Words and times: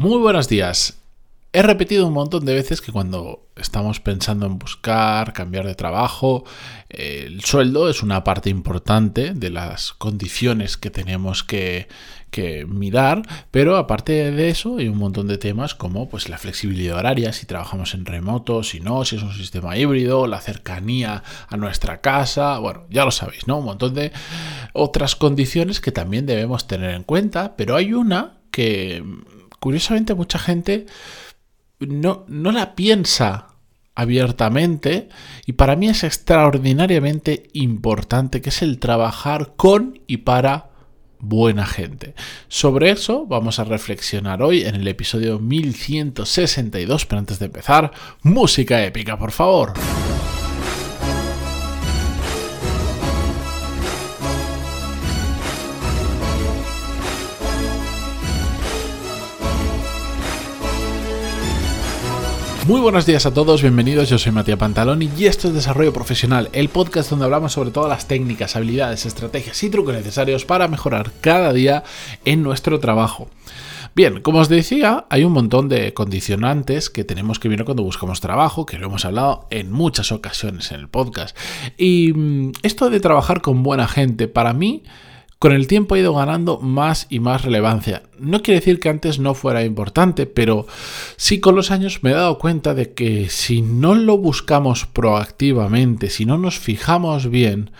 Muy 0.00 0.16
buenos 0.20 0.48
días. 0.48 1.02
He 1.52 1.60
repetido 1.60 2.06
un 2.06 2.12
montón 2.12 2.44
de 2.44 2.54
veces 2.54 2.80
que 2.80 2.92
cuando 2.92 3.48
estamos 3.56 3.98
pensando 3.98 4.46
en 4.46 4.56
buscar, 4.56 5.32
cambiar 5.32 5.66
de 5.66 5.74
trabajo, 5.74 6.44
el 6.88 7.42
sueldo 7.42 7.90
es 7.90 8.04
una 8.04 8.22
parte 8.22 8.48
importante 8.48 9.32
de 9.34 9.50
las 9.50 9.92
condiciones 9.92 10.76
que 10.76 10.90
tenemos 10.90 11.42
que, 11.42 11.88
mirar, 12.68 13.22
pero 13.50 13.76
aparte 13.76 14.30
de 14.30 14.48
eso 14.50 14.76
hay 14.76 14.86
un 14.86 14.98
montón 14.98 15.26
de 15.26 15.36
temas 15.36 15.74
como 15.74 16.08
pues 16.08 16.28
la 16.28 16.38
flexibilidad 16.38 16.98
horaria, 16.98 17.32
si 17.32 17.46
trabajamos 17.46 17.94
en 17.94 18.06
remoto, 18.06 18.62
si 18.62 18.78
no, 18.78 19.04
si 19.04 19.16
es 19.16 19.22
un 19.24 19.34
sistema 19.34 19.76
híbrido, 19.76 20.28
la 20.28 20.40
cercanía 20.40 21.24
a 21.48 21.56
nuestra 21.56 22.00
casa, 22.00 22.58
bueno, 22.58 22.84
ya 22.88 23.04
lo 23.04 23.10
sabéis, 23.10 23.48
¿no? 23.48 23.58
Un 23.58 23.64
montón 23.64 23.94
de 23.94 24.12
otras 24.74 25.16
condiciones 25.16 25.80
que 25.80 25.90
también 25.90 26.24
debemos 26.24 26.68
tener 26.68 26.94
en 26.94 27.02
cuenta, 27.02 27.56
pero 27.56 27.74
hay 27.74 27.92
una 27.92 28.34
que 28.52 29.02
curiosamente 29.60 30.14
mucha 30.14 30.38
gente 30.38 30.86
no, 31.80 32.24
no 32.28 32.52
la 32.52 32.74
piensa 32.74 33.48
abiertamente 33.94 35.08
y 35.46 35.54
para 35.54 35.74
mí 35.74 35.88
es 35.88 36.04
extraordinariamente 36.04 37.48
importante 37.52 38.40
que 38.40 38.50
es 38.50 38.62
el 38.62 38.78
trabajar 38.78 39.54
con 39.56 40.00
y 40.06 40.18
para 40.18 40.70
buena 41.18 41.66
gente. 41.66 42.14
Sobre 42.46 42.90
eso 42.90 43.26
vamos 43.26 43.58
a 43.58 43.64
reflexionar 43.64 44.42
hoy 44.42 44.62
en 44.62 44.76
el 44.76 44.86
episodio 44.86 45.38
1162, 45.40 47.06
pero 47.06 47.18
antes 47.18 47.38
de 47.40 47.46
empezar, 47.46 47.92
música 48.22 48.84
épica, 48.84 49.18
por 49.18 49.32
favor. 49.32 49.72
Muy 62.68 62.82
buenos 62.82 63.06
días 63.06 63.24
a 63.24 63.32
todos, 63.32 63.62
bienvenidos, 63.62 64.10
yo 64.10 64.18
soy 64.18 64.30
Matías 64.30 64.58
Pantaloni 64.58 65.08
y 65.16 65.24
esto 65.24 65.48
es 65.48 65.54
Desarrollo 65.54 65.94
Profesional, 65.94 66.50
el 66.52 66.68
podcast 66.68 67.08
donde 67.08 67.24
hablamos 67.24 67.52
sobre 67.54 67.70
todas 67.70 67.88
las 67.88 68.06
técnicas, 68.06 68.56
habilidades, 68.56 69.06
estrategias 69.06 69.62
y 69.62 69.70
trucos 69.70 69.94
necesarios 69.94 70.44
para 70.44 70.68
mejorar 70.68 71.10
cada 71.22 71.54
día 71.54 71.82
en 72.26 72.42
nuestro 72.42 72.78
trabajo. 72.78 73.30
Bien, 73.94 74.20
como 74.20 74.40
os 74.40 74.50
decía, 74.50 75.06
hay 75.08 75.24
un 75.24 75.32
montón 75.32 75.70
de 75.70 75.94
condicionantes 75.94 76.90
que 76.90 77.04
tenemos 77.04 77.38
que 77.38 77.48
ver 77.48 77.64
cuando 77.64 77.84
buscamos 77.84 78.20
trabajo, 78.20 78.66
que 78.66 78.76
lo 78.76 78.88
hemos 78.88 79.06
hablado 79.06 79.46
en 79.48 79.72
muchas 79.72 80.12
ocasiones 80.12 80.70
en 80.70 80.80
el 80.80 80.88
podcast. 80.88 81.34
Y 81.78 82.12
mm, 82.12 82.52
esto 82.62 82.90
de 82.90 83.00
trabajar 83.00 83.40
con 83.40 83.62
buena 83.62 83.88
gente, 83.88 84.28
para 84.28 84.52
mí, 84.52 84.82
con 85.38 85.52
el 85.52 85.66
tiempo 85.66 85.94
ha 85.94 85.98
ido 85.98 86.14
ganando 86.14 86.58
más 86.58 87.06
y 87.10 87.20
más 87.20 87.42
relevancia. 87.42 88.02
No 88.18 88.42
quiere 88.42 88.60
decir 88.60 88.80
que 88.80 88.88
antes 88.88 89.18
no 89.18 89.34
fuera 89.34 89.64
importante, 89.64 90.26
pero 90.26 90.66
sí 91.16 91.38
con 91.38 91.54
los 91.54 91.70
años 91.70 92.02
me 92.02 92.10
he 92.10 92.14
dado 92.14 92.38
cuenta 92.38 92.74
de 92.74 92.92
que 92.92 93.28
si 93.28 93.62
no 93.62 93.94
lo 93.94 94.18
buscamos 94.18 94.86
proactivamente, 94.86 96.10
si 96.10 96.24
no 96.24 96.38
nos 96.38 96.58
fijamos 96.58 97.30
bien, 97.30 97.70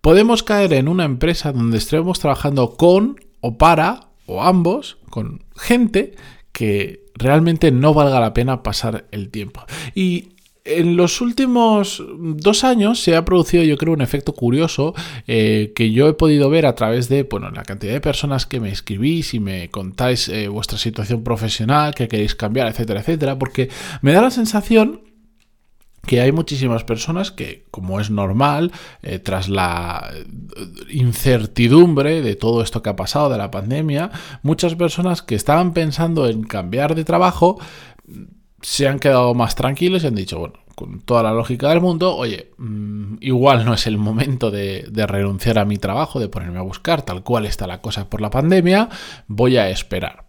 podemos 0.00 0.42
caer 0.42 0.72
en 0.72 0.88
una 0.88 1.04
empresa 1.04 1.52
donde 1.52 1.78
estemos 1.78 2.18
trabajando 2.18 2.76
con 2.76 3.16
o 3.40 3.58
para 3.58 4.08
o 4.26 4.42
ambos, 4.42 4.98
con 5.08 5.44
gente 5.56 6.16
que 6.52 7.06
realmente 7.14 7.70
no 7.70 7.94
valga 7.94 8.18
la 8.20 8.34
pena 8.34 8.62
pasar 8.64 9.06
el 9.12 9.30
tiempo. 9.30 9.64
Y 9.94 10.30
en 10.68 10.96
los 10.96 11.20
últimos 11.20 12.02
dos 12.18 12.64
años 12.64 13.00
se 13.00 13.16
ha 13.16 13.24
producido, 13.24 13.64
yo 13.64 13.76
creo, 13.76 13.92
un 13.94 14.02
efecto 14.02 14.34
curioso 14.34 14.94
eh, 15.26 15.72
que 15.74 15.90
yo 15.90 16.08
he 16.08 16.14
podido 16.14 16.50
ver 16.50 16.66
a 16.66 16.74
través 16.74 17.08
de 17.08 17.22
bueno, 17.22 17.50
la 17.50 17.62
cantidad 17.62 17.92
de 17.92 18.00
personas 18.00 18.46
que 18.46 18.60
me 18.60 18.70
escribís 18.70 19.34
y 19.34 19.40
me 19.40 19.70
contáis 19.70 20.28
eh, 20.28 20.48
vuestra 20.48 20.78
situación 20.78 21.24
profesional, 21.24 21.94
que 21.94 22.08
queréis 22.08 22.34
cambiar, 22.34 22.68
etcétera, 22.68 23.00
etcétera, 23.00 23.38
porque 23.38 23.70
me 24.02 24.12
da 24.12 24.22
la 24.22 24.30
sensación 24.30 25.02
que 26.06 26.20
hay 26.20 26.32
muchísimas 26.32 26.84
personas 26.84 27.30
que, 27.30 27.66
como 27.70 28.00
es 28.00 28.10
normal, 28.10 28.72
eh, 29.02 29.18
tras 29.18 29.48
la 29.48 30.10
incertidumbre 30.90 32.22
de 32.22 32.34
todo 32.34 32.62
esto 32.62 32.82
que 32.82 32.90
ha 32.90 32.96
pasado, 32.96 33.28
de 33.28 33.36
la 33.36 33.50
pandemia, 33.50 34.10
muchas 34.42 34.74
personas 34.74 35.22
que 35.22 35.34
estaban 35.34 35.74
pensando 35.74 36.26
en 36.28 36.44
cambiar 36.44 36.94
de 36.94 37.04
trabajo, 37.04 37.58
se 38.62 38.88
han 38.88 38.98
quedado 38.98 39.34
más 39.34 39.54
tranquilos 39.54 40.04
y 40.04 40.06
han 40.06 40.14
dicho, 40.14 40.38
bueno, 40.38 40.54
con 40.74 41.00
toda 41.00 41.22
la 41.24 41.32
lógica 41.32 41.70
del 41.70 41.80
mundo, 41.80 42.14
oye, 42.14 42.52
mm, 42.56 43.16
igual 43.20 43.64
no 43.64 43.74
es 43.74 43.86
el 43.86 43.98
momento 43.98 44.50
de, 44.50 44.86
de, 44.90 45.06
renunciar 45.06 45.58
a 45.58 45.64
mi 45.64 45.76
trabajo, 45.76 46.20
de 46.20 46.28
ponerme 46.28 46.58
a 46.58 46.62
buscar 46.62 47.02
tal 47.02 47.22
cual 47.24 47.46
está 47.46 47.66
la 47.66 47.80
cosa 47.80 48.08
por 48.08 48.20
la 48.20 48.30
pandemia, 48.30 48.88
voy 49.26 49.56
a 49.56 49.68
esperar. 49.70 50.27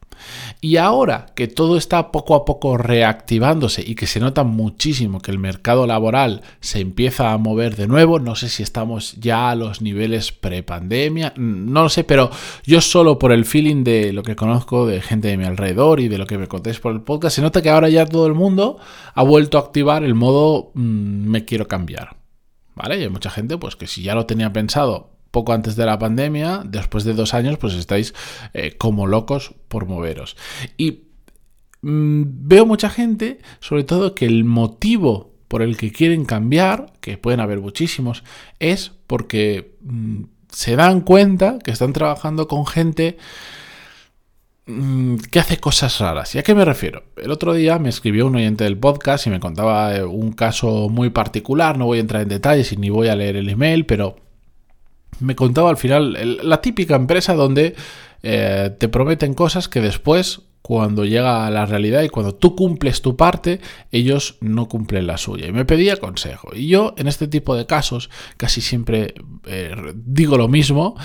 Y 0.61 0.77
ahora 0.77 1.27
que 1.35 1.47
todo 1.47 1.77
está 1.77 2.11
poco 2.11 2.35
a 2.35 2.45
poco 2.45 2.77
reactivándose 2.77 3.83
y 3.85 3.95
que 3.95 4.07
se 4.07 4.19
nota 4.19 4.43
muchísimo 4.43 5.21
que 5.21 5.31
el 5.31 5.39
mercado 5.39 5.87
laboral 5.87 6.41
se 6.59 6.79
empieza 6.79 7.31
a 7.31 7.37
mover 7.37 7.75
de 7.75 7.87
nuevo, 7.87 8.19
no 8.19 8.35
sé 8.35 8.49
si 8.49 8.63
estamos 8.63 9.15
ya 9.17 9.49
a 9.49 9.55
los 9.55 9.81
niveles 9.81 10.31
prepandemia, 10.31 11.33
no 11.37 11.83
lo 11.83 11.89
sé, 11.89 12.03
pero 12.03 12.29
yo 12.65 12.81
solo 12.81 13.19
por 13.19 13.31
el 13.31 13.45
feeling 13.45 13.83
de 13.83 14.13
lo 14.13 14.23
que 14.23 14.35
conozco 14.35 14.85
de 14.85 15.01
gente 15.01 15.29
de 15.29 15.37
mi 15.37 15.45
alrededor 15.45 15.99
y 15.99 16.07
de 16.07 16.17
lo 16.17 16.25
que 16.25 16.37
me 16.37 16.47
contéis 16.47 16.79
por 16.79 16.93
el 16.93 17.01
podcast, 17.01 17.35
se 17.35 17.41
nota 17.41 17.61
que 17.61 17.69
ahora 17.69 17.89
ya 17.89 18.05
todo 18.05 18.27
el 18.27 18.33
mundo 18.33 18.77
ha 19.13 19.23
vuelto 19.23 19.57
a 19.57 19.61
activar 19.61 20.03
el 20.03 20.15
modo 20.15 20.71
mm, 20.73 21.29
me 21.29 21.45
quiero 21.45 21.67
cambiar. 21.67 22.17
¿Vale? 22.75 22.97
Y 22.97 23.03
hay 23.03 23.09
mucha 23.09 23.29
gente 23.29 23.57
pues 23.57 23.75
que 23.75 23.87
si 23.87 24.03
ya 24.03 24.15
lo 24.15 24.25
tenía 24.25 24.53
pensado 24.53 25.18
poco 25.31 25.53
antes 25.53 25.75
de 25.75 25.85
la 25.85 25.99
pandemia, 25.99 26.63
después 26.65 27.03
de 27.03 27.13
dos 27.13 27.33
años, 27.33 27.57
pues 27.57 27.73
estáis 27.73 28.13
eh, 28.53 28.75
como 28.77 29.07
locos 29.07 29.53
por 29.67 29.85
moveros. 29.85 30.35
Y 30.77 31.03
mm, 31.81 32.23
veo 32.25 32.65
mucha 32.65 32.89
gente, 32.89 33.39
sobre 33.59 33.83
todo, 33.83 34.15
que 34.15 34.25
el 34.25 34.43
motivo 34.43 35.33
por 35.47 35.61
el 35.61 35.77
que 35.77 35.91
quieren 35.91 36.25
cambiar, 36.25 36.93
que 37.01 37.17
pueden 37.17 37.39
haber 37.39 37.59
muchísimos, 37.59 38.23
es 38.59 38.91
porque 39.07 39.75
mm, 39.81 40.23
se 40.49 40.75
dan 40.75 41.01
cuenta 41.01 41.59
que 41.59 41.71
están 41.71 41.93
trabajando 41.93 42.47
con 42.47 42.65
gente 42.65 43.17
mm, 44.67 45.15
que 45.31 45.39
hace 45.39 45.57
cosas 45.57 45.99
raras. 45.99 46.33
¿Y 46.35 46.39
a 46.39 46.43
qué 46.43 46.55
me 46.55 46.65
refiero? 46.65 47.03
El 47.17 47.31
otro 47.31 47.53
día 47.53 47.79
me 47.79 47.89
escribió 47.89 48.27
un 48.27 48.35
oyente 48.35 48.63
del 48.63 48.77
podcast 48.77 49.27
y 49.27 49.31
me 49.31 49.39
contaba 49.39 49.95
eh, 49.95 50.03
un 50.03 50.33
caso 50.33 50.89
muy 50.89 51.09
particular, 51.09 51.77
no 51.77 51.85
voy 51.85 51.99
a 51.99 52.01
entrar 52.01 52.21
en 52.21 52.29
detalles 52.29 52.71
y 52.71 52.77
ni 52.77 52.89
voy 52.89 53.07
a 53.07 53.15
leer 53.15 53.35
el 53.35 53.49
email, 53.49 53.85
pero 53.85 54.28
me 55.19 55.35
contaba 55.35 55.69
al 55.69 55.77
final 55.77 56.39
la 56.43 56.61
típica 56.61 56.95
empresa 56.95 57.33
donde 57.33 57.75
eh, 58.23 58.75
te 58.77 58.87
prometen 58.89 59.33
cosas 59.33 59.67
que 59.67 59.81
después, 59.81 60.41
cuando 60.61 61.05
llega 61.05 61.47
a 61.47 61.51
la 61.51 61.65
realidad 61.65 62.03
y 62.03 62.09
cuando 62.09 62.35
tú 62.35 62.55
cumples 62.55 63.01
tu 63.01 63.15
parte, 63.15 63.59
ellos 63.91 64.37
no 64.41 64.67
cumplen 64.67 65.07
la 65.07 65.17
suya. 65.17 65.47
Y 65.47 65.51
me 65.51 65.65
pedía 65.65 65.97
consejo. 65.97 66.49
Y 66.53 66.67
yo, 66.67 66.93
en 66.97 67.07
este 67.07 67.27
tipo 67.27 67.55
de 67.55 67.65
casos, 67.65 68.09
casi 68.37 68.61
siempre 68.61 69.13
eh, 69.45 69.75
digo 69.95 70.37
lo 70.37 70.47
mismo, 70.47 70.95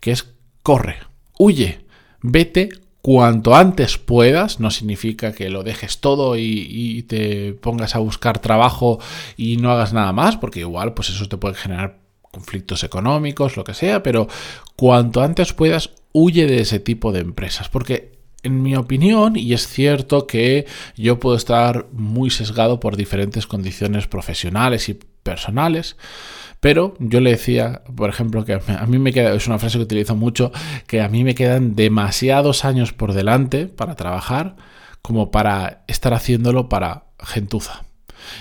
que 0.00 0.12
es 0.12 0.34
corre, 0.62 0.96
huye, 1.38 1.84
vete 2.20 2.70
cuanto 3.02 3.56
antes 3.56 3.98
puedas, 3.98 4.60
no 4.60 4.70
significa 4.70 5.32
que 5.32 5.50
lo 5.50 5.64
dejes 5.64 6.00
todo 6.00 6.36
y, 6.36 6.66
y, 6.68 7.02
te 7.02 7.52
pongas 7.52 7.96
a 7.96 7.98
buscar 7.98 8.38
trabajo 8.38 9.00
y 9.36 9.56
no 9.56 9.72
hagas 9.72 9.92
nada 9.92 10.12
más, 10.12 10.36
porque 10.36 10.60
igual 10.60 10.94
pues 10.94 11.10
eso 11.10 11.26
te 11.26 11.36
puede 11.36 11.56
generar 11.56 12.01
conflictos 12.32 12.82
económicos, 12.82 13.56
lo 13.56 13.62
que 13.62 13.74
sea, 13.74 14.02
pero 14.02 14.26
cuanto 14.74 15.22
antes 15.22 15.52
puedas, 15.52 15.90
huye 16.12 16.46
de 16.46 16.60
ese 16.60 16.80
tipo 16.80 17.12
de 17.12 17.20
empresas, 17.20 17.68
porque 17.68 18.12
en 18.42 18.62
mi 18.62 18.74
opinión, 18.74 19.36
y 19.36 19.52
es 19.52 19.68
cierto 19.68 20.26
que 20.26 20.66
yo 20.96 21.20
puedo 21.20 21.36
estar 21.36 21.86
muy 21.92 22.30
sesgado 22.30 22.80
por 22.80 22.96
diferentes 22.96 23.46
condiciones 23.46 24.08
profesionales 24.08 24.88
y 24.88 24.98
personales, 25.22 25.96
pero 26.58 26.94
yo 26.98 27.20
le 27.20 27.30
decía, 27.30 27.82
por 27.94 28.08
ejemplo, 28.08 28.44
que 28.44 28.54
a 28.54 28.86
mí 28.86 28.98
me 28.98 29.12
queda, 29.12 29.34
es 29.34 29.46
una 29.46 29.58
frase 29.58 29.78
que 29.78 29.84
utilizo 29.84 30.16
mucho, 30.16 30.52
que 30.86 31.00
a 31.00 31.08
mí 31.08 31.24
me 31.24 31.34
quedan 31.34 31.76
demasiados 31.76 32.64
años 32.64 32.92
por 32.92 33.12
delante 33.12 33.66
para 33.66 33.94
trabajar 33.94 34.56
como 35.02 35.30
para 35.30 35.84
estar 35.86 36.14
haciéndolo 36.14 36.68
para 36.68 37.04
gentuza. 37.18 37.82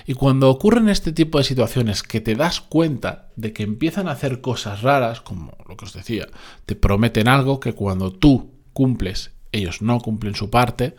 Y 0.06 0.14
cuando 0.14 0.50
ocurren 0.50 0.90
este 0.90 1.12
tipo 1.12 1.38
de 1.38 1.44
situaciones 1.44 2.04
que 2.04 2.22
te 2.22 2.36
das 2.36 2.62
cuenta 2.62 3.30
de 3.36 3.54
que 3.54 3.64
empiezan 3.64 4.08
a 4.08 4.12
hacer 4.12 4.42
cosas 4.42 4.82
raras, 4.82 5.22
como 5.22 5.58
lo 5.68 5.78
que 5.78 5.86
os 5.86 5.94
decía, 5.94 6.28
te 6.66 6.76
prometen 6.76 7.28
algo 7.28 7.60
que 7.60 7.74
cuando 7.74 8.12
tú 8.12 8.52
cumples, 8.74 9.32
ellos 9.52 9.82
no 9.82 10.00
cumplen 10.00 10.36
su 10.36 10.50
parte, 10.50 10.96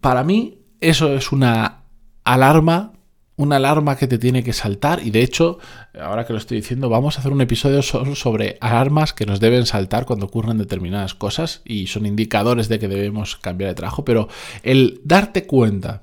para 0.00 0.24
mí 0.24 0.58
eso 0.80 1.14
es 1.14 1.32
una 1.32 1.82
alarma 2.24 2.94
una 3.36 3.56
alarma 3.56 3.96
que 3.96 4.06
te 4.06 4.18
tiene 4.18 4.44
que 4.44 4.52
saltar. 4.52 5.00
Y 5.04 5.10
de 5.10 5.22
hecho, 5.22 5.58
ahora 6.00 6.26
que 6.26 6.32
lo 6.32 6.38
estoy 6.38 6.58
diciendo, 6.58 6.88
vamos 6.88 7.16
a 7.16 7.20
hacer 7.20 7.32
un 7.32 7.40
episodio 7.40 7.82
sobre 7.82 8.58
alarmas 8.60 9.12
que 9.12 9.26
nos 9.26 9.40
deben 9.40 9.66
saltar 9.66 10.06
cuando 10.06 10.26
ocurren 10.26 10.58
determinadas 10.58 11.14
cosas 11.14 11.62
y 11.64 11.86
son 11.88 12.06
indicadores 12.06 12.68
de 12.68 12.78
que 12.78 12.88
debemos 12.88 13.36
cambiar 13.36 13.70
de 13.70 13.74
trabajo, 13.74 14.04
pero 14.04 14.28
el 14.62 15.00
darte 15.04 15.46
cuenta 15.46 16.02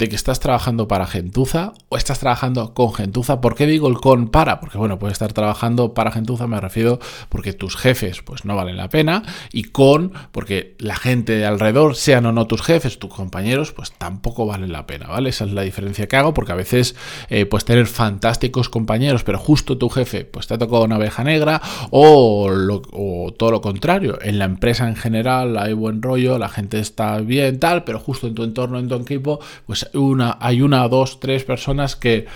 de 0.00 0.08
que 0.08 0.16
estás 0.16 0.40
trabajando 0.40 0.88
para 0.88 1.06
gentuza 1.06 1.74
o 1.90 1.98
estás 1.98 2.18
trabajando 2.20 2.72
con 2.72 2.94
gentuza. 2.94 3.42
¿Por 3.42 3.54
qué 3.54 3.66
digo 3.66 3.86
el 3.86 3.96
con 3.96 4.28
para? 4.28 4.58
Porque 4.58 4.78
bueno, 4.78 4.98
puedes 4.98 5.12
estar 5.12 5.34
trabajando 5.34 5.92
para 5.92 6.10
gentuza, 6.10 6.46
me 6.46 6.58
refiero 6.58 6.98
porque 7.28 7.52
tus 7.52 7.76
jefes 7.76 8.22
pues 8.22 8.46
no 8.46 8.56
valen 8.56 8.78
la 8.78 8.88
pena 8.88 9.22
y 9.52 9.64
con 9.64 10.12
porque 10.32 10.74
la 10.78 10.96
gente 10.96 11.34
de 11.34 11.44
alrededor, 11.44 11.96
sean 11.96 12.24
o 12.24 12.32
no 12.32 12.46
tus 12.46 12.62
jefes, 12.62 12.98
tus 12.98 13.12
compañeros, 13.12 13.72
pues 13.72 13.92
tampoco 13.92 14.46
valen 14.46 14.72
la 14.72 14.86
pena, 14.86 15.06
¿vale? 15.06 15.28
Esa 15.28 15.44
es 15.44 15.52
la 15.52 15.62
diferencia 15.62 16.08
que 16.08 16.16
hago 16.16 16.32
porque 16.32 16.52
a 16.52 16.56
veces 16.56 16.96
eh, 17.28 17.44
pues 17.44 17.66
tener 17.66 17.86
fantásticos 17.86 18.70
compañeros, 18.70 19.22
pero 19.22 19.38
justo 19.38 19.76
tu 19.76 19.90
jefe 19.90 20.24
pues 20.24 20.46
te 20.46 20.54
ha 20.54 20.58
tocado 20.58 20.84
una 20.84 20.96
abeja 20.96 21.24
negra 21.24 21.60
o, 21.90 22.48
o 22.92 23.32
todo 23.36 23.50
lo 23.50 23.60
contrario, 23.60 24.18
en 24.22 24.38
la 24.38 24.46
empresa 24.46 24.88
en 24.88 24.96
general 24.96 25.58
hay 25.58 25.74
buen 25.74 26.00
rollo, 26.00 26.38
la 26.38 26.48
gente 26.48 26.80
está 26.80 27.18
bien, 27.18 27.60
tal, 27.60 27.84
pero 27.84 27.98
justo 27.98 28.26
en 28.26 28.34
tu 28.34 28.44
entorno, 28.44 28.78
en 28.78 28.88
tu 28.88 28.94
equipo, 28.94 29.40
pues 29.66 29.89
una, 29.94 30.38
hay 30.40 30.62
una, 30.62 30.86
dos, 30.88 31.20
tres 31.20 31.44
personas 31.44 31.96
que, 31.96 32.26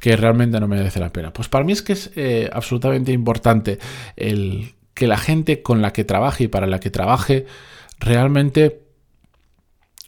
realmente 0.00 0.60
no 0.60 0.68
merece 0.68 1.00
la 1.00 1.12
pena. 1.12 1.32
Pues 1.32 1.48
para 1.48 1.64
mí 1.64 1.72
es 1.72 1.82
que 1.82 1.92
es 1.92 2.10
eh, 2.16 2.48
absolutamente 2.52 3.12
importante 3.12 3.78
el 4.16 4.74
que 4.94 5.06
la 5.06 5.18
gente 5.18 5.62
con 5.62 5.82
la 5.82 5.92
que 5.92 6.04
trabaje 6.04 6.44
y 6.44 6.48
para 6.48 6.66
la 6.66 6.80
que 6.80 6.90
trabaje 6.90 7.46
realmente, 7.98 8.82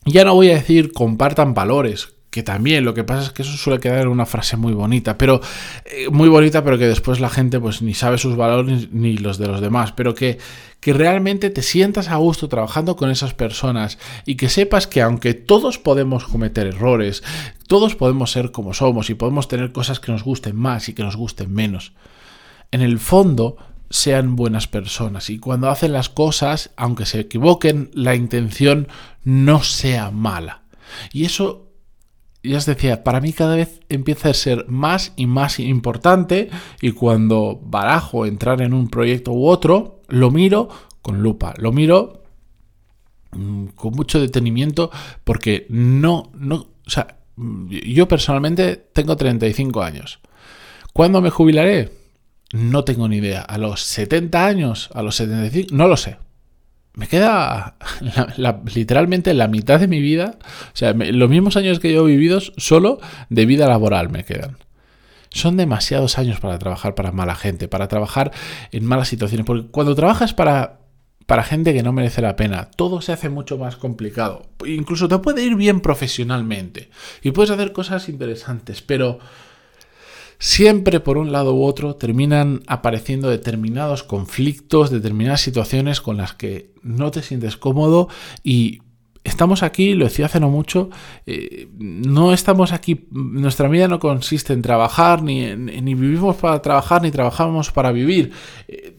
ya 0.06 0.24
no 0.24 0.34
voy 0.34 0.50
a 0.50 0.54
decir 0.54 0.92
compartan 0.92 1.54
valores, 1.54 2.14
que 2.30 2.42
también 2.42 2.84
lo 2.84 2.92
que 2.92 3.04
pasa 3.04 3.22
es 3.22 3.30
que 3.30 3.42
eso 3.42 3.56
suele 3.56 3.80
quedar 3.80 4.02
en 4.02 4.08
una 4.08 4.26
frase 4.26 4.56
muy 4.56 4.74
bonita, 4.74 5.16
pero 5.16 5.40
eh, 5.86 6.08
muy 6.10 6.28
bonita, 6.28 6.62
pero 6.62 6.76
que 6.76 6.86
después 6.86 7.20
la 7.20 7.30
gente 7.30 7.58
pues 7.58 7.80
ni 7.80 7.94
sabe 7.94 8.18
sus 8.18 8.36
valores 8.36 8.92
ni 8.92 9.16
los 9.16 9.38
de 9.38 9.46
los 9.46 9.60
demás, 9.60 9.92
pero 9.92 10.14
que, 10.14 10.38
que 10.80 10.92
realmente 10.92 11.48
te 11.48 11.62
sientas 11.62 12.08
a 12.08 12.16
gusto 12.16 12.48
trabajando 12.48 12.96
con 12.96 13.10
esas 13.10 13.32
personas 13.32 13.98
y 14.26 14.36
que 14.36 14.50
sepas 14.50 14.86
que 14.86 15.00
aunque 15.00 15.32
todos 15.32 15.78
podemos 15.78 16.24
cometer 16.24 16.66
errores, 16.66 17.22
todos 17.66 17.94
podemos 17.94 18.30
ser 18.30 18.50
como 18.50 18.74
somos 18.74 19.08
y 19.08 19.14
podemos 19.14 19.48
tener 19.48 19.72
cosas 19.72 19.98
que 19.98 20.12
nos 20.12 20.22
gusten 20.22 20.56
más 20.56 20.88
y 20.88 20.94
que 20.94 21.02
nos 21.02 21.16
gusten 21.16 21.52
menos, 21.52 21.92
en 22.70 22.82
el 22.82 22.98
fondo 22.98 23.56
sean 23.90 24.36
buenas 24.36 24.66
personas 24.66 25.30
y 25.30 25.38
cuando 25.38 25.70
hacen 25.70 25.94
las 25.94 26.10
cosas, 26.10 26.72
aunque 26.76 27.06
se 27.06 27.20
equivoquen, 27.20 27.90
la 27.94 28.14
intención 28.14 28.88
no 29.24 29.62
sea 29.62 30.10
mala. 30.10 30.60
Y 31.12 31.24
eso 31.24 31.67
ya 32.42 32.58
os 32.58 32.66
decía, 32.66 33.04
para 33.04 33.20
mí 33.20 33.32
cada 33.32 33.56
vez 33.56 33.80
empieza 33.88 34.30
a 34.30 34.34
ser 34.34 34.66
más 34.68 35.12
y 35.16 35.26
más 35.26 35.58
importante 35.58 36.50
y 36.80 36.92
cuando 36.92 37.60
barajo 37.62 38.26
entrar 38.26 38.62
en 38.62 38.74
un 38.74 38.88
proyecto 38.88 39.32
u 39.32 39.46
otro, 39.46 40.02
lo 40.08 40.30
miro 40.30 40.68
con 41.02 41.22
lupa, 41.22 41.54
lo 41.58 41.72
miro 41.72 42.22
mm, 43.32 43.66
con 43.74 43.92
mucho 43.94 44.20
detenimiento 44.20 44.90
porque 45.24 45.66
no, 45.68 46.30
no, 46.34 46.68
o 46.86 46.90
sea, 46.90 47.18
yo 47.36 48.08
personalmente 48.08 48.76
tengo 48.76 49.16
35 49.16 49.82
años. 49.82 50.20
¿Cuándo 50.92 51.20
me 51.20 51.30
jubilaré? 51.30 51.92
No 52.52 52.82
tengo 52.82 53.06
ni 53.08 53.18
idea. 53.18 53.42
¿A 53.42 53.58
los 53.58 53.82
70 53.82 54.44
años? 54.44 54.90
¿A 54.94 55.02
los 55.02 55.16
75? 55.16 55.74
No 55.76 55.86
lo 55.86 55.96
sé 55.96 56.16
me 56.98 57.06
queda 57.06 57.76
literalmente 58.74 59.32
la 59.32 59.46
mitad 59.46 59.78
de 59.78 59.86
mi 59.86 60.00
vida, 60.00 60.36
o 60.42 60.76
sea, 60.76 60.92
los 60.94 61.30
mismos 61.30 61.56
años 61.56 61.78
que 61.78 61.92
yo 61.92 62.08
he 62.08 62.10
vivido 62.10 62.40
solo 62.40 62.98
de 63.30 63.46
vida 63.46 63.68
laboral 63.68 64.10
me 64.10 64.24
quedan. 64.24 64.56
Son 65.30 65.56
demasiados 65.56 66.18
años 66.18 66.40
para 66.40 66.58
trabajar 66.58 66.96
para 66.96 67.12
mala 67.12 67.36
gente, 67.36 67.68
para 67.68 67.86
trabajar 67.86 68.32
en 68.72 68.84
malas 68.84 69.06
situaciones, 69.06 69.46
porque 69.46 69.68
cuando 69.68 69.94
trabajas 69.94 70.34
para, 70.34 70.80
para 71.26 71.44
gente 71.44 71.72
que 71.72 71.84
no 71.84 71.92
merece 71.92 72.20
la 72.20 72.34
pena, 72.34 72.68
todo 72.74 73.00
se 73.00 73.12
hace 73.12 73.28
mucho 73.28 73.58
más 73.58 73.76
complicado. 73.76 74.48
Incluso 74.66 75.06
te 75.06 75.18
puede 75.18 75.44
ir 75.44 75.54
bien 75.54 75.80
profesionalmente 75.80 76.90
y 77.22 77.30
puedes 77.30 77.52
hacer 77.52 77.70
cosas 77.70 78.08
interesantes, 78.08 78.82
pero 78.82 79.20
siempre 80.38 81.00
por 81.00 81.18
un 81.18 81.32
lado 81.32 81.54
u 81.54 81.64
otro 81.64 81.96
terminan 81.96 82.62
apareciendo 82.66 83.28
determinados 83.28 84.02
conflictos, 84.02 84.90
determinadas 84.90 85.40
situaciones 85.40 86.00
con 86.00 86.16
las 86.16 86.34
que 86.34 86.72
no 86.82 87.10
te 87.10 87.22
sientes 87.22 87.56
cómodo 87.56 88.08
y 88.44 88.80
estamos 89.24 89.62
aquí, 89.62 89.94
lo 89.94 90.04
decía 90.04 90.26
hace 90.26 90.40
no 90.40 90.48
mucho, 90.48 90.90
eh, 91.26 91.68
no 91.78 92.32
estamos 92.32 92.72
aquí, 92.72 93.06
nuestra 93.10 93.68
vida 93.68 93.88
no 93.88 93.98
consiste 93.98 94.52
en 94.52 94.62
trabajar, 94.62 95.22
ni, 95.22 95.54
ni 95.54 95.94
vivimos 95.94 96.36
para 96.36 96.62
trabajar, 96.62 97.02
ni 97.02 97.10
trabajamos 97.10 97.70
para 97.70 97.92
vivir. 97.92 98.32
Eh, 98.68 98.97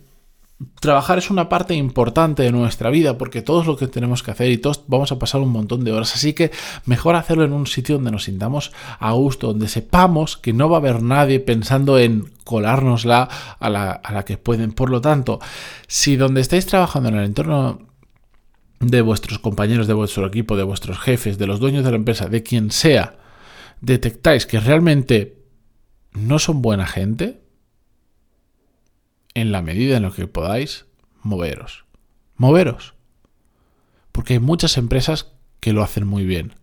trabajar 0.81 1.17
es 1.17 1.29
una 1.29 1.47
parte 1.47 1.73
importante 1.73 2.43
de 2.43 2.51
nuestra 2.51 2.89
vida 2.89 3.17
porque 3.17 3.41
todo 3.41 3.61
es 3.61 3.67
lo 3.67 3.77
que 3.77 3.87
tenemos 3.87 4.23
que 4.23 4.31
hacer 4.31 4.51
y 4.51 4.57
todos 4.57 4.83
vamos 4.87 5.11
a 5.11 5.19
pasar 5.19 5.41
un 5.41 5.49
montón 5.49 5.83
de 5.83 5.91
horas. 5.91 6.13
Así 6.15 6.33
que 6.33 6.51
mejor 6.85 7.15
hacerlo 7.15 7.45
en 7.45 7.53
un 7.53 7.65
sitio 7.65 7.95
donde 7.95 8.11
nos 8.11 8.25
sintamos 8.25 8.71
a 8.99 9.11
gusto, 9.13 9.47
donde 9.47 9.69
sepamos 9.69 10.37
que 10.37 10.53
no 10.53 10.69
va 10.69 10.77
a 10.77 10.79
haber 10.79 11.01
nadie 11.01 11.39
pensando 11.39 11.97
en 11.97 12.31
colárnosla 12.43 13.29
a 13.59 13.69
la, 13.69 13.91
a 13.91 14.13
la 14.13 14.25
que 14.25 14.37
pueden. 14.37 14.73
Por 14.73 14.89
lo 14.89 14.99
tanto, 14.99 15.39
si 15.87 16.17
donde 16.17 16.41
estáis 16.41 16.65
trabajando 16.65 17.09
en 17.09 17.15
el 17.15 17.25
entorno 17.25 17.79
de 18.79 19.01
vuestros 19.01 19.39
compañeros, 19.39 19.87
de 19.87 19.93
vuestro 19.93 20.25
equipo, 20.25 20.57
de 20.57 20.63
vuestros 20.63 20.99
jefes, 20.99 21.37
de 21.37 21.47
los 21.47 21.59
dueños 21.59 21.83
de 21.83 21.91
la 21.91 21.97
empresa, 21.97 22.27
de 22.27 22.43
quien 22.43 22.71
sea, 22.71 23.17
detectáis 23.81 24.45
que 24.45 24.59
realmente 24.59 25.37
no 26.13 26.39
son 26.39 26.61
buena 26.61 26.87
gente, 26.87 27.41
en 29.33 29.51
la 29.51 29.61
medida 29.61 29.97
en 29.97 30.03
lo 30.03 30.13
que 30.13 30.27
podáis, 30.27 30.85
moveros. 31.21 31.85
Moveros. 32.35 32.93
Porque 34.11 34.33
hay 34.33 34.39
muchas 34.39 34.77
empresas 34.77 35.31
que 35.59 35.73
lo 35.73 35.83
hacen 35.83 36.07
muy 36.07 36.25
bien. 36.25 36.53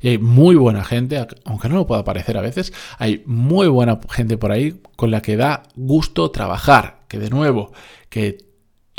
Y 0.00 0.08
hay 0.08 0.18
muy 0.18 0.56
buena 0.56 0.84
gente, 0.84 1.26
aunque 1.44 1.68
no 1.68 1.76
lo 1.76 1.86
pueda 1.86 2.04
parecer 2.04 2.36
a 2.36 2.42
veces, 2.42 2.72
hay 2.98 3.22
muy 3.26 3.68
buena 3.68 4.00
gente 4.10 4.36
por 4.36 4.52
ahí 4.52 4.80
con 4.96 5.10
la 5.10 5.22
que 5.22 5.36
da 5.36 5.62
gusto 5.76 6.30
trabajar. 6.30 7.04
Que 7.08 7.18
de 7.18 7.30
nuevo, 7.30 7.72
que 8.08 8.51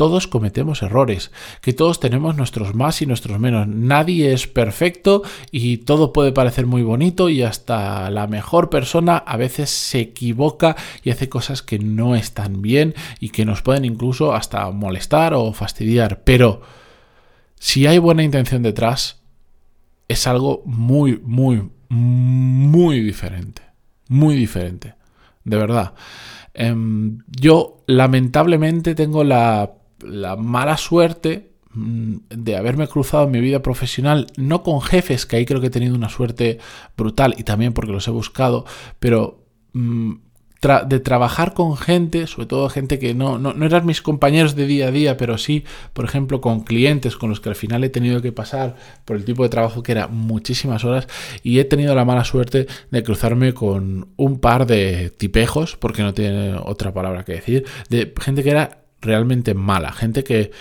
todos 0.04 0.28
cometemos 0.28 0.82
errores, 0.82 1.32
que 1.62 1.72
todos 1.72 2.02
tenemos 2.02 2.36
nuestros 2.36 2.76
más 2.76 3.02
y 3.02 3.06
nuestros 3.06 3.40
menos. 3.40 3.70
Nadie 3.70 4.34
es 4.34 4.48
perfecto 4.48 5.22
y 5.50 5.78
todo 5.78 6.12
puede 6.12 6.34
parecer 6.34 6.66
muy 6.66 6.82
bonito 6.82 7.30
y 7.30 7.42
hasta 7.42 8.10
la 8.10 8.28
mejor 8.28 8.70
persona 8.70 9.16
a 9.16 9.38
veces 9.38 9.70
se 9.70 10.02
equivoca 10.02 10.76
y 11.06 11.12
hace 11.12 11.30
cosas 11.30 11.62
que 11.62 11.80
no 11.80 12.18
están 12.18 12.62
bien 12.62 12.96
y 13.22 13.30
que 13.30 13.46
nos 13.46 13.62
pueden 13.62 13.86
incluso 13.86 14.34
hasta 14.34 14.70
molestar 14.72 15.34
o 15.36 15.54
fastidiar. 15.54 16.26
Pero 16.26 16.64
si 17.58 17.88
hay 17.88 17.98
buena 17.98 18.24
intención 18.24 18.62
detrás, 18.62 19.22
es 20.10 20.28
algo 20.28 20.64
muy, 20.66 21.18
muy, 21.24 21.70
muy 21.88 23.00
diferente. 23.00 23.62
Muy 24.10 24.36
diferente. 24.36 24.96
De 25.46 25.56
verdad. 25.56 25.94
Em, 26.54 27.20
yo 27.28 27.84
lamentablemente 27.88 28.96
tengo 28.96 29.24
la 29.24 29.72
la 30.06 30.36
mala 30.36 30.78
suerte 30.78 31.52
mm, 31.74 32.16
de 32.30 32.56
haberme 32.56 32.88
cruzado 32.88 33.26
en 33.26 33.32
mi 33.32 33.42
vida 33.42 33.62
profesional, 33.62 34.28
no 34.38 34.64
con 34.64 34.82
jefes, 34.82 35.26
que 35.26 35.38
ahí 35.38 35.46
creo 35.46 35.62
que 35.62 35.68
he 35.68 35.72
tenido 35.72 35.96
una 35.96 36.10
suerte 36.10 36.60
brutal 36.98 37.36
y 37.38 37.44
también 37.44 37.74
porque 37.74 37.92
los 37.92 38.08
he 38.08 38.12
buscado, 38.12 38.66
pero 39.00 39.44
mm, 39.74 40.14
de 40.88 41.00
trabajar 41.00 41.54
con 41.54 41.76
gente, 41.76 42.26
sobre 42.26 42.48
todo 42.48 42.70
gente 42.70 42.98
que 42.98 43.14
no, 43.14 43.38
no, 43.38 43.54
no, 43.54 43.66
eran 43.66 43.86
mis 43.86 44.02
compañeros 44.02 44.56
de 44.56 44.66
día 44.66 44.88
a 44.88 44.92
día, 44.92 45.18
pero 45.18 45.38
sí, 45.38 45.66
por 45.92 46.06
ejemplo, 46.06 46.40
con 46.40 46.62
clientes 46.62 47.18
con 47.18 47.30
los 47.30 47.42
que 47.42 47.50
al 47.50 47.56
final 47.56 47.84
he 47.84 47.90
tenido 47.90 48.22
que 48.22 48.32
pasar 48.32 48.76
por 49.04 49.18
el 49.18 49.26
tipo 49.26 49.44
de 49.44 49.50
trabajo 49.50 49.84
que 49.84 49.92
era 49.92 50.08
muchísimas 50.08 50.86
horas 50.86 51.08
y 51.44 51.60
he 51.60 51.66
tenido 51.66 51.94
la 51.96 52.06
mala 52.06 52.24
suerte 52.24 52.68
de 52.92 53.04
cruzarme 53.04 53.54
con 53.54 54.14
un 54.16 54.40
par 54.40 54.66
de 54.66 55.10
tipejos, 55.10 55.76
porque 55.76 56.02
no 56.02 56.14
tiene 56.14 56.56
otra 56.56 56.94
palabra 56.94 57.26
que 57.26 57.34
decir, 57.34 57.66
de 57.90 58.14
gente 58.22 58.42
que 58.42 58.52
era 58.52 58.83
realmente 59.04 59.54
mala, 59.54 59.92
gente 59.92 60.24
que, 60.24 60.52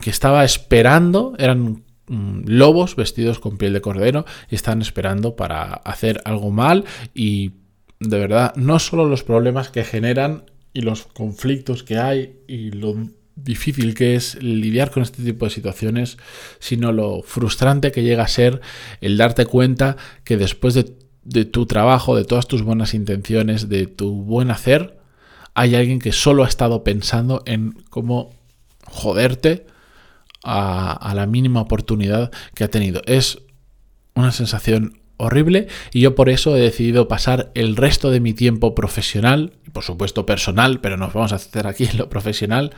que 0.00 0.10
estaba 0.10 0.44
esperando, 0.44 1.34
eran 1.38 1.84
mm, 2.08 2.42
lobos 2.46 2.96
vestidos 2.96 3.38
con 3.38 3.58
piel 3.58 3.72
de 3.72 3.80
cordero 3.80 4.24
y 4.50 4.54
están 4.54 4.82
esperando 4.82 5.36
para 5.36 5.74
hacer 5.74 6.20
algo 6.24 6.50
mal 6.50 6.84
y 7.14 7.52
de 8.00 8.18
verdad 8.18 8.54
no 8.56 8.78
solo 8.78 9.06
los 9.06 9.22
problemas 9.22 9.70
que 9.70 9.84
generan 9.84 10.44
y 10.72 10.82
los 10.82 11.04
conflictos 11.04 11.82
que 11.82 11.98
hay 11.98 12.40
y 12.46 12.70
lo 12.70 12.94
difícil 13.34 13.94
que 13.94 14.14
es 14.14 14.42
lidiar 14.42 14.90
con 14.90 15.02
este 15.02 15.22
tipo 15.22 15.44
de 15.44 15.50
situaciones, 15.50 16.16
sino 16.58 16.92
lo 16.92 17.22
frustrante 17.22 17.92
que 17.92 18.02
llega 18.02 18.24
a 18.24 18.28
ser 18.28 18.60
el 19.00 19.16
darte 19.16 19.46
cuenta 19.46 19.96
que 20.24 20.36
después 20.36 20.74
de, 20.74 20.94
de 21.22 21.44
tu 21.44 21.66
trabajo, 21.66 22.16
de 22.16 22.24
todas 22.24 22.48
tus 22.48 22.62
buenas 22.62 22.94
intenciones, 22.94 23.68
de 23.68 23.86
tu 23.86 24.22
buen 24.22 24.50
hacer, 24.50 24.98
hay 25.56 25.74
alguien 25.74 25.98
que 25.98 26.12
solo 26.12 26.44
ha 26.44 26.48
estado 26.48 26.84
pensando 26.84 27.42
en 27.46 27.72
cómo 27.88 28.34
joderte 28.84 29.66
a, 30.44 31.12
la 31.14 31.26
mínima 31.26 31.62
oportunidad 31.62 32.30
que 32.54 32.62
ha 32.62 32.68
tenido. 32.68 33.00
Es 33.06 33.38
una 34.14 34.32
sensación 34.32 35.00
horrible 35.16 35.68
y 35.92 36.02
yo 36.02 36.14
por 36.14 36.28
eso 36.28 36.54
he 36.54 36.60
decidido 36.60 37.08
pasar 37.08 37.52
el 37.54 37.74
resto 37.74 38.10
de 38.10 38.20
mi 38.20 38.34
tiempo 38.34 38.74
profesional, 38.74 39.54
y 39.66 39.70
por 39.70 39.82
supuesto 39.82 40.26
personal, 40.26 40.80
pero 40.80 40.98
nos 40.98 41.14
vamos 41.14 41.32
a 41.32 41.36
hacer 41.36 41.66
aquí 41.66 41.84
en 41.84 41.96
lo 41.96 42.10
profesional, 42.10 42.74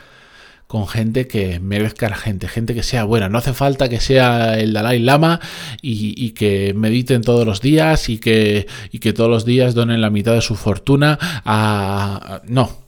con 0.69 0.87
gente 0.87 1.27
que 1.27 1.61
merezca 1.61 2.11
la 2.11 2.17
gente, 2.17 2.47
gente 2.47 2.75
que 2.75 2.83
sea 2.83 3.05
buena. 3.05 3.31
No 3.31 3.39
hace 3.39 3.55
falta 3.55 3.89
que 3.89 4.01
sea 4.01 4.61
el 4.61 4.75
Dalai 4.75 5.01
Lama 5.01 5.41
y, 5.81 6.31
que 6.33 6.75
mediten 6.75 7.23
todos 7.23 7.47
los 7.47 7.63
días 7.63 8.11
y 8.11 8.19
que, 8.19 8.67
y 8.93 8.99
que 8.99 9.15
todos 9.15 9.31
los 9.31 9.47
días 9.47 9.75
donen 9.75 10.03
la 10.03 10.11
mitad 10.11 10.35
de 10.35 10.43
su 10.43 10.57
fortuna 10.57 11.19
a... 11.47 12.43
No, 12.45 12.85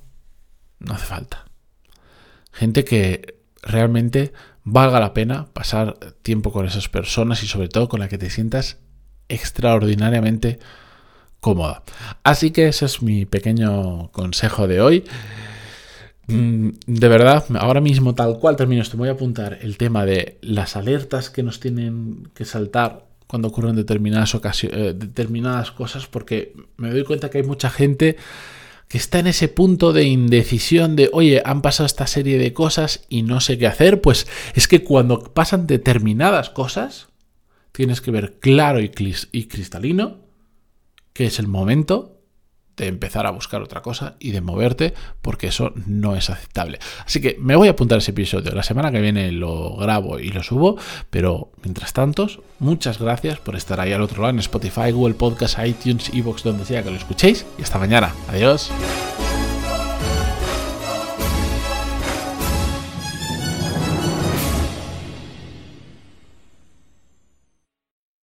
no 0.78 0.92
hace 0.92 1.06
falta. 1.06 1.46
Gente 2.52 2.84
que 2.84 3.40
realmente 3.62 4.34
valga 4.62 5.00
la 5.00 5.14
pena 5.14 5.46
pasar 5.54 5.96
tiempo 6.20 6.52
con 6.52 6.66
esas 6.66 6.90
personas 6.90 7.42
y 7.42 7.46
sobre 7.46 7.68
todo 7.68 7.88
con 7.88 8.00
la 8.00 8.08
que 8.08 8.18
te 8.18 8.28
sientas 8.28 8.76
extraordinariamente 9.30 10.58
cómoda. 11.40 11.82
Así 12.24 12.50
que 12.50 12.68
ese 12.68 12.84
es 12.84 13.00
mi 13.00 13.24
pequeño 13.24 14.10
consejo 14.12 14.68
de 14.68 14.82
hoy. 14.82 15.04
Mm, 16.30 16.70
de 16.86 17.08
verdad, 17.08 17.44
ahora 17.58 17.80
mismo 17.80 18.14
tal 18.14 18.38
cual 18.38 18.56
termino 18.56 18.82
esto, 18.82 18.96
voy 18.96 19.08
a 19.08 19.12
apuntar 19.12 19.58
el 19.62 19.76
tema 19.76 20.04
de 20.04 20.38
las 20.42 20.76
alertas 20.76 21.30
que 21.30 21.42
nos 21.42 21.60
tienen 21.60 22.28
que 22.34 22.44
saltar 22.44 23.06
cuando 23.26 23.48
ocurren 23.48 23.76
determinadas, 23.76 24.34
eh, 24.64 24.94
determinadas 24.96 25.70
cosas, 25.70 26.06
porque 26.06 26.54
me 26.76 26.90
doy 26.90 27.04
cuenta 27.04 27.30
que 27.30 27.38
hay 27.38 27.44
mucha 27.44 27.70
gente 27.70 28.16
que 28.88 28.98
está 28.98 29.20
en 29.20 29.28
ese 29.28 29.46
punto 29.46 29.92
de 29.92 30.04
indecisión 30.04 30.96
de, 30.96 31.10
oye, 31.12 31.40
han 31.44 31.62
pasado 31.62 31.86
esta 31.86 32.08
serie 32.08 32.38
de 32.38 32.52
cosas 32.52 33.04
y 33.08 33.22
no 33.22 33.40
sé 33.40 33.56
qué 33.56 33.68
hacer, 33.68 34.00
pues 34.00 34.26
es 34.54 34.66
que 34.66 34.82
cuando 34.82 35.22
pasan 35.32 35.68
determinadas 35.68 36.50
cosas, 36.50 37.06
tienes 37.70 38.00
que 38.00 38.10
ver 38.10 38.40
claro 38.40 38.80
y, 38.80 38.90
y 39.30 39.44
cristalino 39.44 40.18
que 41.12 41.26
es 41.26 41.38
el 41.38 41.46
momento 41.46 42.19
de 42.80 42.88
empezar 42.88 43.26
a 43.26 43.30
buscar 43.30 43.60
otra 43.62 43.82
cosa 43.82 44.14
y 44.18 44.30
de 44.30 44.40
moverte 44.40 44.94
porque 45.20 45.48
eso 45.48 45.72
no 45.86 46.16
es 46.16 46.30
aceptable. 46.30 46.78
Así 47.04 47.20
que 47.20 47.36
me 47.38 47.54
voy 47.54 47.68
a 47.68 47.72
apuntar 47.72 47.98
ese 47.98 48.12
episodio. 48.12 48.52
La 48.52 48.62
semana 48.62 48.90
que 48.90 49.00
viene 49.00 49.30
lo 49.32 49.76
grabo 49.76 50.18
y 50.18 50.30
lo 50.30 50.42
subo, 50.42 50.78
pero 51.10 51.52
mientras 51.62 51.92
tanto, 51.92 52.26
muchas 52.58 52.98
gracias 52.98 53.38
por 53.38 53.54
estar 53.54 53.80
ahí 53.80 53.92
al 53.92 54.00
otro 54.00 54.22
lado 54.22 54.32
en 54.32 54.38
Spotify, 54.38 54.92
Google 54.92 55.14
Podcast, 55.14 55.58
iTunes, 55.64 56.10
Evox, 56.14 56.42
donde 56.42 56.64
sea 56.64 56.82
que 56.82 56.90
lo 56.90 56.96
escuchéis 56.96 57.44
y 57.58 57.62
hasta 57.62 57.78
mañana. 57.78 58.14
Adiós. 58.28 58.70